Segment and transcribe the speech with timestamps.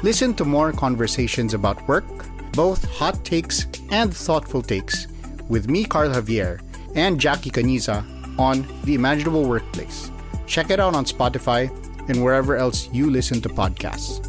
[0.00, 2.08] Listen to more conversations about work,
[2.56, 5.06] both hot takes and thoughtful takes,
[5.52, 6.64] with me, Carl Javier,
[6.96, 8.00] and Jackie Caniza
[8.40, 10.10] on The Imaginable Workplace.
[10.46, 11.68] Check it out on Spotify
[12.08, 14.24] and wherever else you listen to podcasts.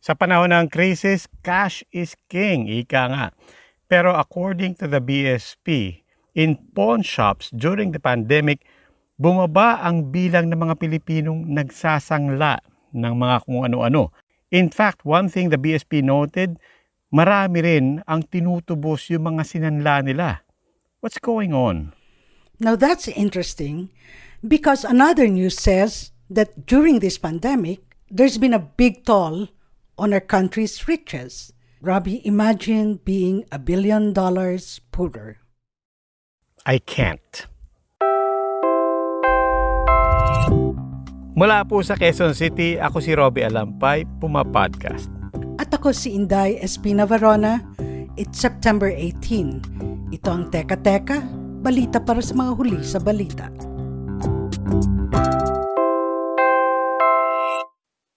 [0.00, 3.26] Sa panahon ng crisis, cash is king, ika nga.
[3.84, 6.00] Pero according to the BSP,
[6.32, 8.64] in pawn shops during the pandemic,
[9.20, 12.64] bumaba ang bilang ng mga Pilipinong nagsasangla
[12.96, 14.16] ng mga kung ano-ano.
[14.48, 16.56] In fact, one thing the BSP noted,
[17.12, 20.40] marami rin ang tinutubos yung mga sinanla nila.
[21.04, 21.92] What's going on?
[22.56, 23.92] Now that's interesting
[24.40, 29.52] because another news says that during this pandemic, there's been a big toll
[30.00, 31.52] on our country's riches.
[31.84, 35.44] Robbie, imagine being a billion dollars poorer.
[36.64, 37.48] I can't.
[41.40, 45.08] Mula po sa Quezon City, ako si Robbie Alampay, Puma Podcast.
[45.56, 47.64] At ako si Inday Espina Varona.
[48.20, 50.12] It's September 18.
[50.12, 51.24] Ito ang Teka Teka,
[51.64, 53.48] balita para sa mga huli sa balita.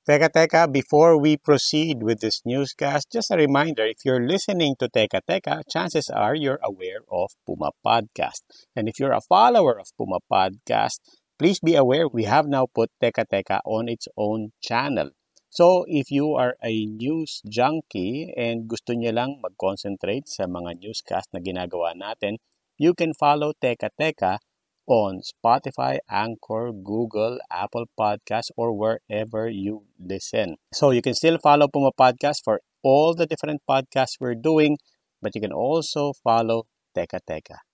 [0.03, 4.91] Teka Teka, before we proceed with this newscast, just a reminder, if you're listening to
[4.91, 8.43] Teka Teka, chances are you're aware of Puma Podcast.
[8.75, 10.99] And if you're a follower of Puma Podcast,
[11.43, 15.11] Please be aware we have now put Teka Teka on its own channel.
[15.49, 21.35] So, if you are a news junkie and gusto niyo lang mag-concentrate sa mga newscast
[21.35, 22.39] na ginagawa natin,
[22.79, 24.39] you can follow Teka Teka
[24.87, 30.55] on Spotify, Anchor, Google, Apple Podcasts, or wherever you listen.
[30.71, 34.79] So, you can still follow Puma Podcast for all the different podcasts we're doing,
[35.19, 37.67] but you can also follow Teka Teka.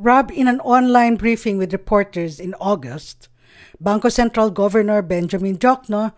[0.00, 3.28] Rob, in an online briefing with reporters in August,
[3.76, 6.16] Bangko Central Governor Benjamin Jokno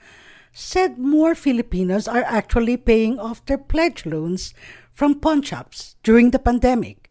[0.55, 4.55] said more Filipinos are actually paying off their pledge loans
[4.95, 7.11] from pawn shops during the pandemic.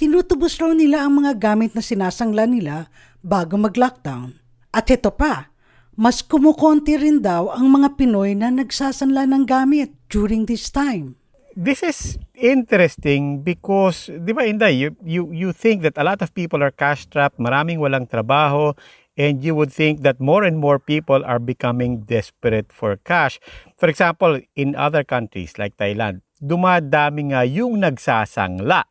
[0.00, 2.88] Tinutubos raw nila ang mga gamit na sinasangla nila
[3.20, 4.40] bago mag-lockdown.
[4.72, 5.52] At ito pa,
[5.98, 11.17] mas kumukonti rin daw ang mga Pinoy na nagsasanla ng gamit during this time.
[11.58, 16.30] This is interesting because, di ba Inday, you, you, you think that a lot of
[16.30, 18.78] people are cash strapped, maraming walang trabaho,
[19.18, 23.42] and you would think that more and more people are becoming desperate for cash.
[23.74, 28.86] For example, in other countries like Thailand, dumadami nga yung nagsasangla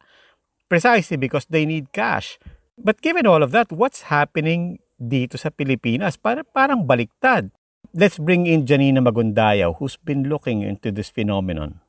[0.67, 2.35] precisely because they need cash.
[2.75, 6.19] But given all of that, what's happening dito sa Pilipinas?
[6.19, 7.47] Para, parang baliktad.
[7.95, 11.86] Let's bring in Janina Magundayaw who's been looking into this phenomenon.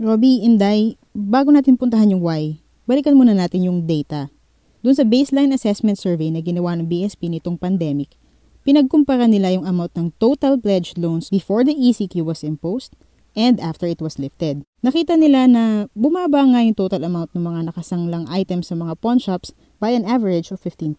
[0.00, 2.56] Robbie, Inday, bago natin puntahan yung why,
[2.88, 4.32] balikan muna natin yung data.
[4.80, 8.16] Doon sa baseline assessment survey na ginawa ng BSP nitong pandemic,
[8.64, 12.96] pinagkumpara nila yung amount ng total pledged loans before the ECQ was imposed
[13.36, 14.64] and after it was lifted.
[14.80, 19.20] Nakita nila na bumaba nga yung total amount ng mga nakasanglang items sa mga pawn
[19.20, 19.52] shops
[19.84, 20.96] by an average of 15%.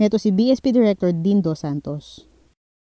[0.00, 2.24] Heto si BSP Director Dindo Santos.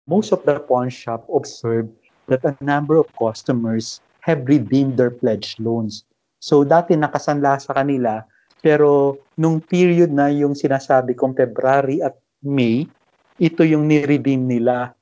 [0.07, 1.91] Most of the pawn shop observed
[2.31, 6.07] that a number of customers have redeemed their pledge loans.
[6.43, 8.23] So dati nakasanla sa kanila,
[8.63, 12.91] pero nung period na yung sinasabi kong February at May,
[13.39, 14.95] ito yung ni-redeem nila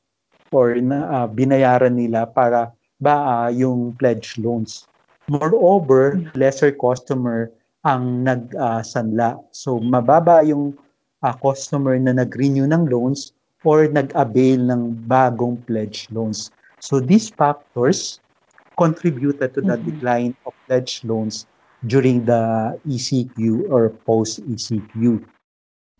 [0.52, 4.84] or na, uh, binayaran nila para ba uh, yung pledge loans.
[5.30, 7.48] Moreover, lesser customer
[7.86, 9.40] ang nagsanla.
[9.40, 10.76] Uh, so mababa yung
[11.24, 13.32] uh, customer na nag-renew ng loans
[13.64, 16.52] or nag-avail ng bagong pledge loans.
[16.80, 18.20] So these factors
[18.80, 19.88] contributed to the mm-hmm.
[19.92, 21.44] decline of pledge loans
[21.84, 25.20] during the ECQ or post-ECQ.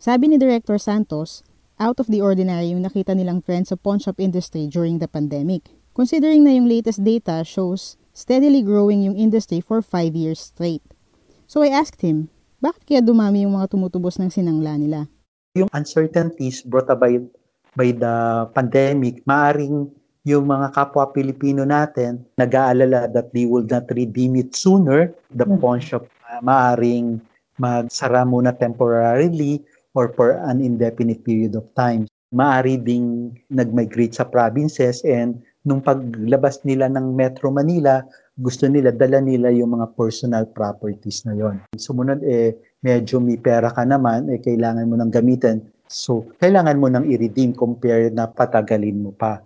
[0.01, 1.45] Sabi ni Director Santos,
[1.77, 5.69] out of the ordinary yung nakita nilang trend sa pawn shop industry during the pandemic.
[5.93, 10.85] Considering na yung latest data shows steadily growing yung industry for 5 years straight.
[11.45, 12.33] So I asked him,
[12.65, 15.01] bakit kaya dumami yung mga tumutubos ng sinangla nila?
[15.57, 17.25] Yung uncertainties brought about
[17.77, 19.89] by the pandemic, maaring
[20.25, 25.81] yung mga kapwa Pilipino natin nag-aalala that they will not redeem it sooner, the pawn
[25.81, 27.21] shop uh, maaring
[27.57, 29.61] magsara muna temporarily
[29.97, 32.05] or for an indefinite period of time.
[32.31, 38.01] maari ding nag-migrate sa provinces and nung paglabas nila ng Metro Manila,
[38.39, 41.61] gusto nila, dala nila yung mga personal properties na yon.
[41.77, 45.61] Sumunod, eh, medyo may pera ka naman, eh, kailangan mo nang gamitin.
[45.91, 49.43] So, kailangan mo nang i-redeem compare na patagalin mo pa.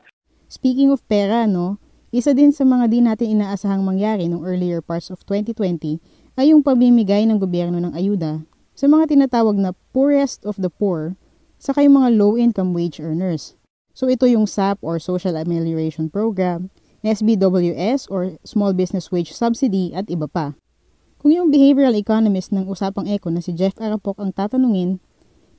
[0.55, 1.83] Speaking of pera, no,
[2.15, 5.99] isa din sa mga di natin inaasahang mangyari noong earlier parts of 2020
[6.39, 11.19] ay yung pamimigay ng gobyerno ng ayuda sa mga tinatawag na poorest of the poor
[11.59, 13.59] sa yung mga low-income wage earners.
[13.99, 16.71] So ito yung SAP or Social Amelioration Program,
[17.03, 20.55] SBWS or Small Business Wage Subsidy at iba pa.
[21.19, 25.03] Kung yung behavioral economist ng Usapang Eco na si Jeff Arapok ang tatanungin,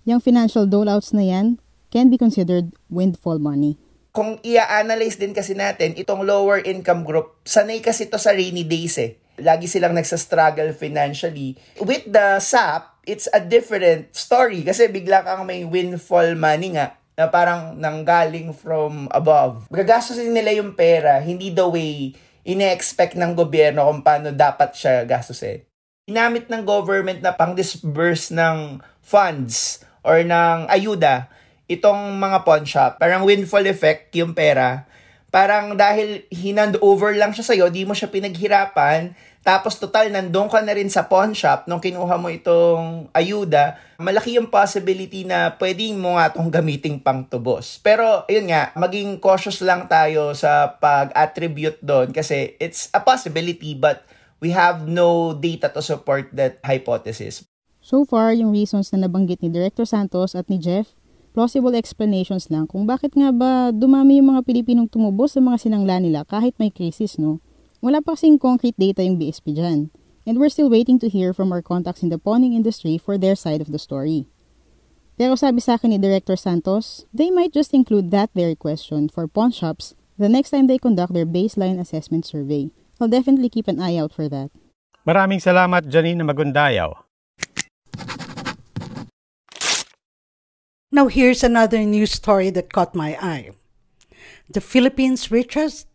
[0.07, 1.59] yung financial doleouts na yan
[1.91, 3.75] can be considered windfall money.
[4.15, 8.95] Kung i-analyze din kasi natin, itong lower income group, sanay kasi to sa rainy days
[8.95, 9.19] eh.
[9.44, 11.59] Lagi silang nagsa-struggle financially.
[11.83, 17.27] With the SAP, it's a different story kasi bigla kang may windfall money nga na
[17.27, 19.67] parang nanggaling from above.
[19.67, 22.15] Gagastusin nila yung pera, hindi the way
[22.47, 25.59] ine-expect ng gobyerno kung paano dapat siya gastusin.
[26.07, 31.27] Ginamit ng government na pang-disburse ng funds or ng ayuda
[31.65, 33.01] itong mga pawn shop.
[33.01, 34.85] Parang windfall effect yung pera.
[35.33, 39.12] Parang dahil hinand over lang siya sa'yo, di mo siya pinaghirapan,
[39.45, 44.41] tapos total, nandun ka na rin sa pawn shop nung kinuha mo itong ayuda, malaki
[44.41, 47.77] yung possibility na pwedeng mo nga itong gamiting pang tubos.
[47.85, 54.01] Pero, yun nga, maging cautious lang tayo sa pag-attribute doon kasi it's a possibility but
[54.41, 57.45] we have no data to support that hypothesis.
[57.85, 60.97] So far, yung reasons na nabanggit ni Director Santos at ni Jeff,
[61.36, 66.00] plausible explanations lang kung bakit nga ba dumami yung mga Pilipinong tumubos sa mga sinangla
[66.00, 67.44] nila kahit may crisis, no?
[67.84, 69.92] Wala pa kasing concrete data yung BSP dyan.
[70.24, 73.36] And we're still waiting to hear from our contacts in the pawning industry for their
[73.36, 74.32] side of the story.
[75.20, 79.30] Pero sabi sa akin ni Director Santos, they might just include that very question for
[79.30, 82.72] pawn shops the next time they conduct their baseline assessment survey.
[82.98, 84.50] I'll definitely keep an eye out for that.
[85.06, 87.05] Maraming salamat, Janine Magundayaw.
[90.95, 93.50] Now here's another news story that caught my eye.
[94.50, 95.88] The Philippines' richest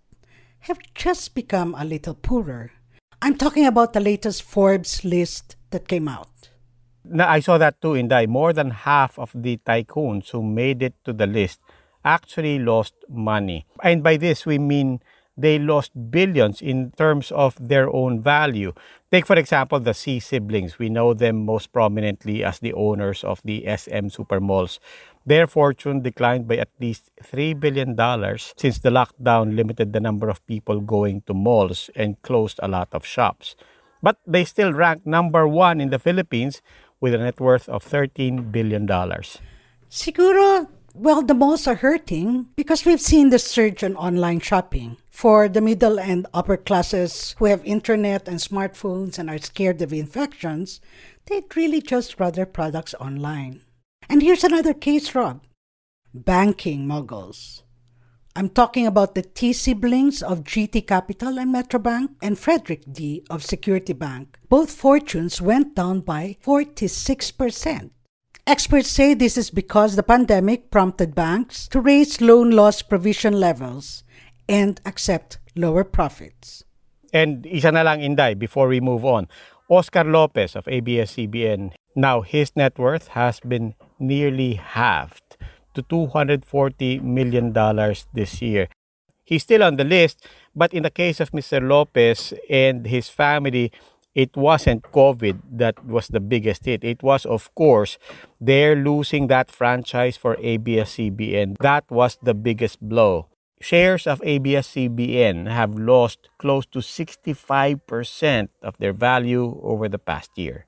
[0.68, 2.72] have just become a little poorer.
[3.22, 6.50] I'm talking about the latest Forbes list that came out.
[7.02, 8.26] Now, I saw that too, Inday.
[8.26, 11.60] More than half of the tycoons who made it to the list
[12.04, 13.64] actually lost money.
[13.82, 15.00] And by this, we mean
[15.40, 18.72] they lost billions in terms of their own value.
[19.10, 20.78] Take, for example, the C siblings.
[20.78, 24.78] We know them most prominently as the owners of the SM supermalls.
[25.26, 27.96] Their fortune declined by at least $3 billion
[28.56, 32.88] since the lockdown limited the number of people going to malls and closed a lot
[32.92, 33.56] of shops.
[34.02, 36.62] But they still rank number one in the Philippines
[37.00, 38.86] with a net worth of $13 billion.
[39.90, 44.96] Siguro, well, the malls are hurting because we've seen the surge in online shopping.
[45.10, 49.92] For the middle and upper classes who have internet and smartphones and are scared of
[49.92, 50.80] infections,
[51.26, 53.62] they'd really just rather products online.
[54.08, 55.42] And here's another case, Rob
[56.12, 57.62] banking moguls.
[58.34, 63.44] I'm talking about the T siblings of GT Capital and Metrobank and Frederick D of
[63.44, 64.38] Security Bank.
[64.48, 67.90] Both fortunes went down by 46%.
[68.50, 74.02] Experts say this is because the pandemic prompted banks to raise loan loss provision levels
[74.48, 76.64] and accept lower profits.
[77.14, 79.30] And isa na lang, Inday, before we move on.
[79.68, 85.38] Oscar Lopez of ABS-CBN, now his net worth has been nearly halved
[85.74, 86.42] to $240
[87.06, 88.66] million this year.
[89.22, 91.62] He's still on the list, but in the case of Mr.
[91.62, 93.70] Lopez and his family,
[94.14, 96.84] it wasn't COVID that was the biggest hit.
[96.84, 97.98] It was, of course,
[98.40, 101.56] they're losing that franchise for ABS-CBN.
[101.60, 103.28] That was the biggest blow.
[103.60, 110.66] Shares of ABS-CBN have lost close to 65% of their value over the past year.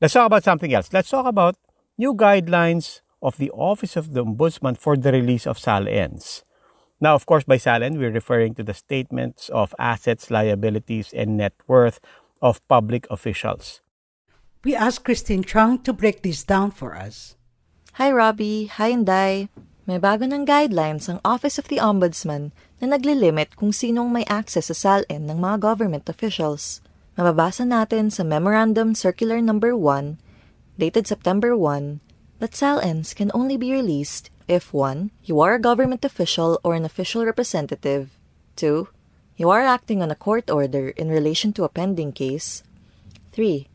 [0.00, 0.92] Let's talk about something else.
[0.92, 1.56] Let's talk about
[1.96, 6.44] new guidelines of the Office of the Ombudsman for the release of SALENs.
[7.00, 11.52] Now, of course, by SALEN, we're referring to the statements of assets, liabilities, and net
[11.68, 12.00] worth
[12.40, 13.84] of public officials.
[14.64, 17.36] We asked Christine Chung to break this down for us.
[18.00, 18.72] Hi, Robbie.
[18.80, 19.52] Hi, Inday.
[19.86, 22.50] May bago ng guidelines ang Office of the Ombudsman
[22.82, 26.82] na naglilimit kung sinong may access sa SALN ng mga government officials.
[27.14, 30.18] Mababasa natin sa Memorandum Circular Number 1,
[30.80, 32.00] dated September 1,
[32.40, 35.10] that SALNs can only be released if 1.
[35.24, 38.16] You are a government official or an official representative.
[38.56, 38.88] 2.
[39.36, 42.62] You are acting on a court order in relation to a pending case.
[43.32, 43.68] 3.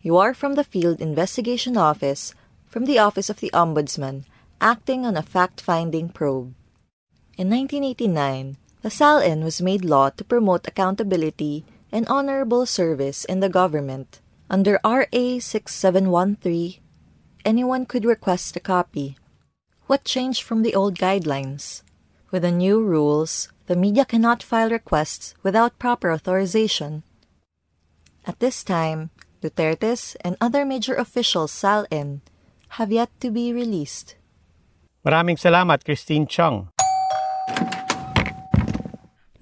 [0.00, 2.34] You are from the Field Investigation Office
[2.72, 4.24] from the Office of the Ombudsman,
[4.58, 6.54] acting on a fact-finding probe.
[7.36, 13.50] In 1989, the SALN was made law to promote accountability and honorable service in the
[13.50, 14.20] government.
[14.48, 16.80] Under RA 6713,
[17.44, 19.16] anyone could request a copy.
[19.86, 21.82] What changed from the old guidelines?
[22.30, 27.02] With the new rules, the media cannot file requests without proper authorization.
[28.24, 29.10] At this time,
[29.42, 32.22] Duterte's and other major officials SALN
[32.80, 34.16] have yet to be released.
[35.04, 36.71] Maraming salamat, Christine Chung.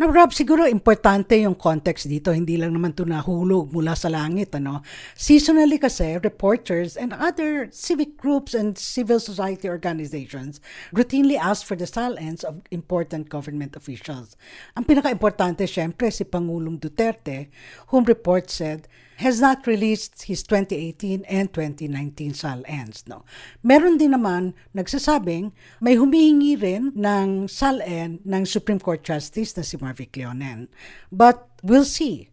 [0.00, 2.32] Now, Rob, siguro importante yung context dito.
[2.32, 4.48] Hindi lang naman ito nahulog mula sa langit.
[4.56, 4.80] Ano?
[5.12, 10.56] Seasonally kasi, reporters and other civic groups and civil society organizations
[10.96, 14.40] routinely ask for the silence of important government officials.
[14.72, 17.52] Ang pinaka-importante, syempre, si Pangulong Duterte,
[17.92, 18.88] whom reports said
[19.20, 23.04] has not released his 2018 and 2019 SAL-ENs.
[23.04, 23.28] No?
[23.60, 25.52] Meron din naman nagsasabing
[25.84, 30.72] may humihingi rin ng SAL-EN ng Supreme Court Justice na si Marvick Leonen.
[31.12, 32.32] But we'll see.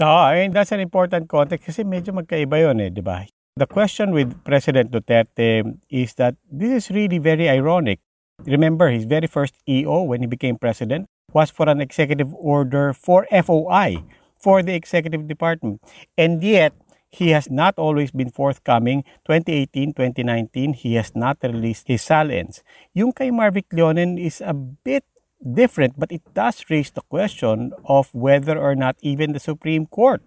[0.00, 3.28] Oo, oh, and that's an important context kasi medyo magkaiba yun eh, di ba?
[3.60, 8.00] The question with President Duterte is that this is really very ironic.
[8.48, 11.04] Remember, his very first EO when he became president
[11.36, 14.00] was for an executive order for FOI,
[14.40, 15.80] for the executive department.
[16.16, 16.72] And yet,
[17.10, 19.02] he has not always been forthcoming.
[19.26, 22.62] 2018, 2019, he has not released his silence.
[22.94, 25.04] Yung kay Marvick Leonen is a bit
[25.42, 30.22] different, but it does raise the question of whether or not even the Supreme Court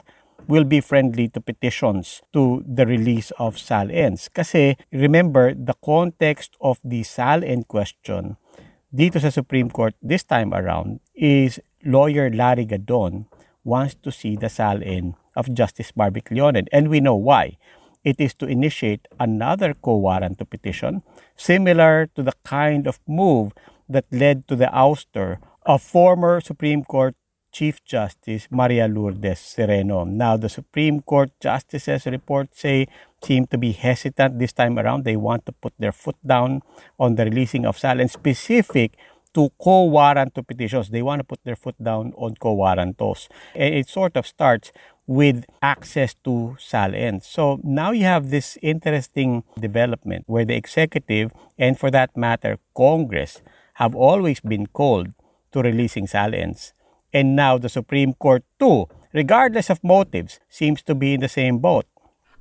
[0.48, 4.27] will be friendly to petitions to the release of SAL-ENs.
[4.27, 8.36] Kasi remember, the context of the SAL-EN question
[8.93, 13.25] dito sa Supreme Court this time around is lawyer Larry Gadon
[13.63, 16.67] wants to see the SAL-EN of Justice Marvick Leonen.
[16.72, 17.58] And we know why.
[18.03, 21.03] It is to initiate another co-warrant petition,
[21.38, 23.53] similar to the kind of move
[23.88, 27.15] that led to the ouster of former Supreme Court
[27.53, 30.03] Chief Justice Maria Lourdes Sereno.
[30.03, 32.88] Now, the Supreme Court justices reports say
[33.24, 35.05] seem to be hesitant this time around.
[35.05, 36.63] They want to put their foot down
[37.00, 38.98] on the releasing of SAL specific
[39.34, 40.90] to co-warrant to petitions.
[40.90, 43.28] They want to put their foot down on co-warrantos.
[43.56, 44.72] And it sort of starts
[45.06, 47.24] with access to SALN.
[47.24, 53.42] So now you have this interesting development where the executive and for that matter Congress
[53.75, 55.10] have always been called
[55.52, 56.74] to releasing SALNs.
[57.12, 61.60] And now the Supreme Court too, regardless of motives, seems to be in the same
[61.60, 61.86] boat.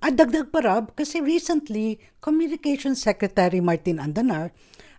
[0.02, 4.50] At dagdag pa Rob, kasi recently, Communications Secretary Martin Andanar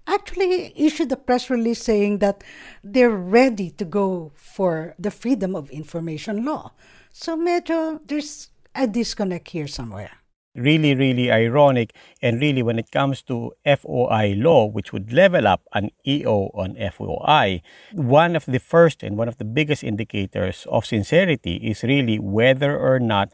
[0.08, 2.44] actually issued a press release saying that
[2.84, 6.72] they're ready to go for the Freedom of Information law.
[7.12, 10.12] So medyo there's a disconnect here somewhere.
[10.56, 11.96] Really, really ironic.
[12.22, 16.76] And really, when it comes to FOI law, which would level up an EO on
[16.76, 22.20] FOI, one of the first and one of the biggest indicators of sincerity is really
[22.20, 23.32] whether or not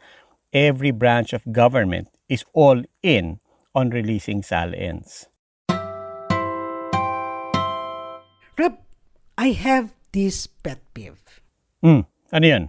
[0.52, 3.38] every branch of government is all in
[3.74, 5.26] on releasing SAL-ENs.
[5.26, 5.29] Rob,
[9.40, 11.16] I have this pet peeve.
[11.80, 12.64] Hmm, ano yan?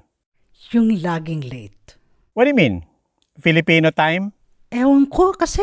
[0.71, 1.99] Yung laging late.
[2.31, 2.87] What do you mean?
[3.35, 4.31] Filipino time?
[4.71, 5.59] Ewan ko kasi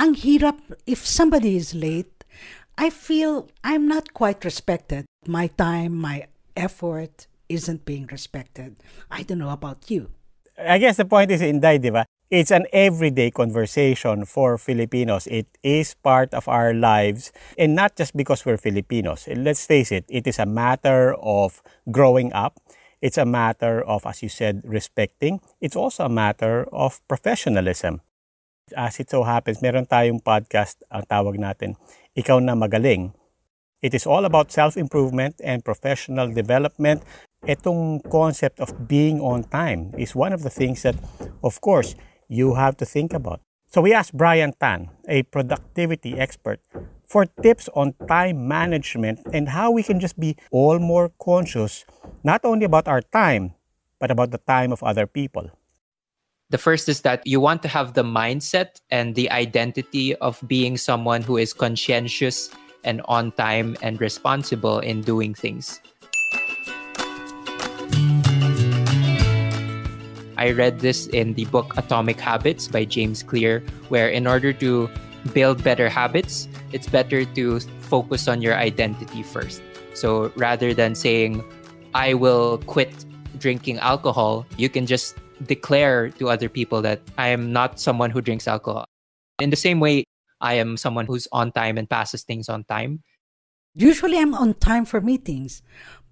[0.00, 0.56] ang hirap
[0.88, 2.24] if somebody is late,
[2.80, 5.04] I feel I'm not quite respected.
[5.28, 6.24] My time, my
[6.56, 8.80] effort isn't being respected.
[9.12, 10.08] I don't know about you.
[10.56, 12.08] I guess the point is, Inday, di ba?
[12.32, 15.28] It's an everyday conversation for Filipinos.
[15.28, 17.28] It is part of our lives,
[17.60, 19.28] and not just because we're Filipinos.
[19.28, 21.60] Let's face it, it is a matter of
[21.92, 22.56] growing up.
[23.04, 25.44] It's a matter of, as you said, respecting.
[25.60, 28.00] It's also a matter of professionalism.
[28.74, 31.76] As it so happens, meron tayong podcast, ang tawag natin,
[32.16, 33.12] Ikaw na Magaling.
[33.84, 37.04] It is all about self-improvement and professional development.
[37.44, 40.96] Itong concept of being on time is one of the things that,
[41.42, 41.98] of course,
[42.28, 43.40] you have to think about.
[43.68, 46.60] So we asked Brian Tan, a productivity expert,
[47.08, 51.84] for tips on time management and how we can just be all more conscious,
[52.24, 53.54] not only about our time,
[53.98, 55.50] but about the time of other people.
[56.50, 60.76] The first is that you want to have the mindset and the identity of being
[60.76, 62.50] someone who is conscientious
[62.84, 65.80] and on time and responsible in doing things.
[70.42, 73.62] I read this in the book Atomic Habits by James Clear,
[73.94, 74.90] where in order to
[75.32, 79.62] build better habits, it's better to focus on your identity first.
[79.94, 81.46] So rather than saying,
[81.94, 82.90] I will quit
[83.38, 85.14] drinking alcohol, you can just
[85.46, 88.90] declare to other people that I am not someone who drinks alcohol.
[89.38, 90.02] In the same way,
[90.40, 93.06] I am someone who's on time and passes things on time.
[93.76, 95.62] Usually I'm on time for meetings,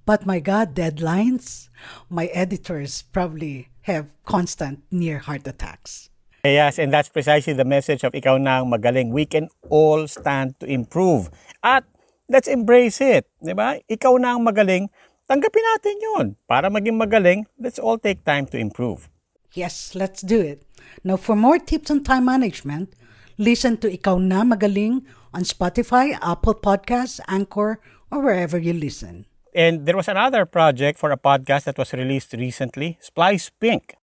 [0.06, 1.68] but my God, deadlines,
[2.08, 6.10] my editors probably have constant near heart attacks.
[6.44, 9.12] Yes, and that's precisely the message of Ikaw na ang magaling.
[9.12, 11.28] We can all stand to improve.
[11.60, 11.84] At
[12.32, 13.28] let's embrace it.
[13.44, 13.76] Di ba?
[13.84, 14.88] Ikaw na ang magaling,
[15.28, 16.26] tanggapin natin yun.
[16.48, 19.12] Para maging magaling, let's all take time to improve.
[19.52, 20.64] Yes, let's do it.
[21.04, 22.96] Now, for more tips on time management,
[23.36, 29.26] listen to Ikaw na Magaling on Spotify, Apple Podcasts, Anchor, or wherever you listen.
[29.54, 33.96] And there was another project for a podcast that was released recently, Splice Pink.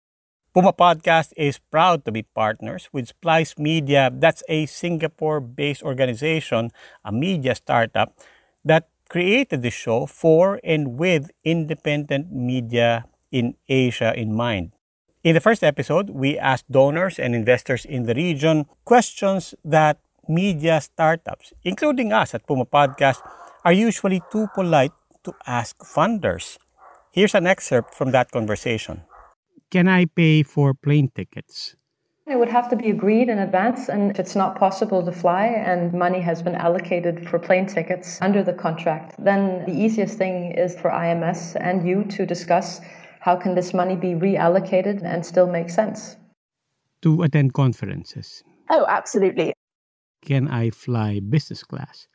[0.55, 4.09] Puma Podcast is proud to be partners with Splice Media.
[4.13, 6.71] That's a Singapore based organization,
[7.05, 8.17] a media startup
[8.65, 14.73] that created the show for and with independent media in Asia in mind.
[15.25, 19.99] In the first episode, we asked donors and investors in the region questions that
[20.29, 23.21] media startups, including us at Puma Podcast,
[23.65, 24.93] are usually too polite
[25.25, 26.57] to ask funders.
[27.13, 29.03] Here's an excerpt from that conversation.
[29.71, 31.77] Can I pay for plane tickets?
[32.27, 35.45] It would have to be agreed in advance, and if it's not possible to fly
[35.45, 40.53] and money has been allocated for plane tickets under the contract, then the easiest thing
[40.53, 42.81] is for IMS and you to discuss
[43.21, 46.17] how can this money be reallocated and still make sense.
[47.03, 48.43] To attend conferences.
[48.71, 49.53] Oh, absolutely.
[50.25, 52.09] Can I fly business class?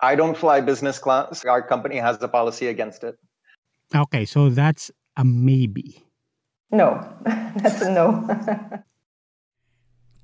[0.00, 1.44] I don't fly business class.
[1.44, 3.18] Our company has a policy against it.
[3.94, 6.06] Okay, so that's a maybe.
[6.70, 7.02] No,
[7.56, 8.22] that's a no.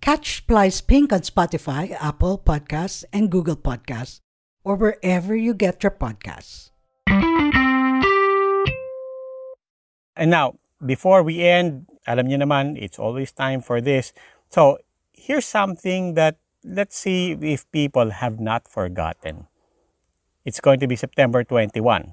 [0.01, 4.21] Catch Splice Pink on Spotify, Apple Podcasts, and Google Podcasts,
[4.63, 6.71] or wherever you get your podcasts.
[10.15, 14.13] And now, before we end, alam niyo naman, it's always time for this.
[14.53, 14.79] So,
[15.11, 19.49] here's something that let's see if people have not forgotten.
[20.45, 22.13] It's going to be September 21.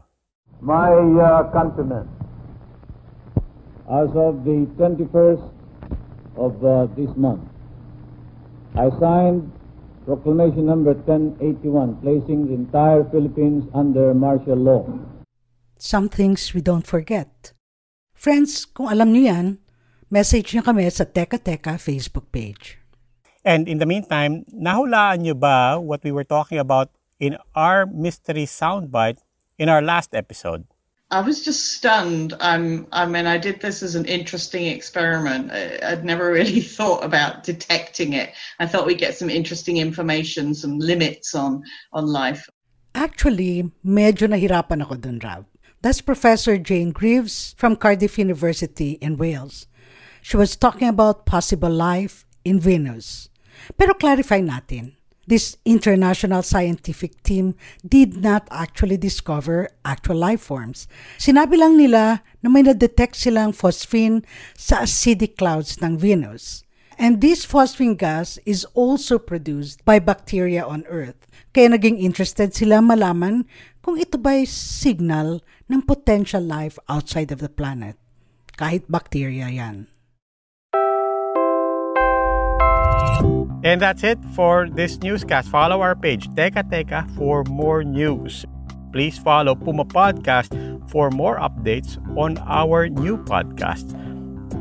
[0.64, 2.08] My uh, countrymen,
[3.92, 5.44] as of the 21st
[6.40, 7.44] of uh, this month,
[8.80, 9.52] I signed
[10.08, 14.88] Proclamation number 1081, placing the entire Philippines under martial law.
[15.78, 17.52] Some things we don't forget.
[18.16, 19.48] Friends, kung alam niyo yan,
[20.08, 22.80] message niyo kami sa Teka Teka Facebook page.
[23.44, 28.50] And in the meantime, nahulaan niyo ba what we were talking about in our mystery
[28.50, 29.22] soundbite
[29.58, 30.66] in our last episode?
[31.12, 32.34] I was just stunned.
[32.40, 35.52] Um, I mean, I did this as an interesting experiment.
[35.52, 38.34] I, would never really thought about detecting it.
[38.60, 42.50] I thought we'd get some interesting information, some limits on on life.
[42.96, 45.46] Actually, medyo nahirapan ako dun, Rav.
[45.84, 49.68] That's Professor Jane Greaves from Cardiff University in Wales.
[50.22, 53.28] She was talking about possible life in Venus.
[53.78, 55.01] Pero clarify natin.
[55.32, 57.56] This international scientific team
[57.88, 60.92] did not actually discover actual life forms.
[61.16, 64.28] Sinabi lang nila na may na-detect silang phosphine
[64.60, 66.68] sa acidic clouds ng Venus.
[67.00, 71.32] And this phosphine gas is also produced by bacteria on Earth.
[71.56, 73.48] Kaya naging interested sila malaman
[73.80, 75.40] kung ito ba'y signal
[75.72, 77.96] ng potential life outside of the planet.
[78.60, 79.88] Kahit bacteria yan.
[83.62, 85.50] And that's it for this newscast.
[85.50, 88.46] Follow our page, Teka Teka, for more news.
[88.90, 90.50] Please follow Puma Podcast
[90.90, 93.94] for more updates on our new podcast.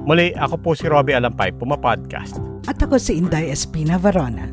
[0.04, 2.36] Muli, ako po si Robbie Alampay, Puma Podcast.
[2.68, 4.52] At ako si Inday Espina Varona.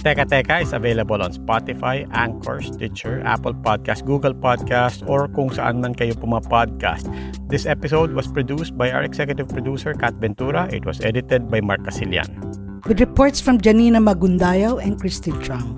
[0.00, 5.84] Teka Teka is available on Spotify, Anchor, Stitcher, Apple Podcast, Google Podcast, or kung saan
[5.84, 7.10] man kayo Puma Podcast.
[7.52, 10.70] This episode was produced by our executive producer, Kat Ventura.
[10.72, 12.49] It was edited by Mark Casilian
[12.86, 15.76] with reports from Janina Magundayaw and Christine Chang.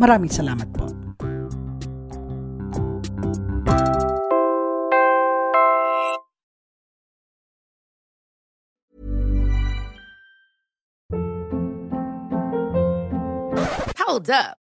[0.00, 0.90] Maraming salamat po.
[14.06, 14.65] Hold up.